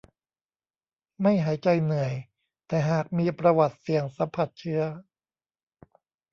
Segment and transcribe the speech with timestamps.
[1.21, 2.13] ไม่หายใจเหนื่อย
[2.67, 4.81] แต่หากมีประวัติเสี่ยงสัมผัสเชื้อ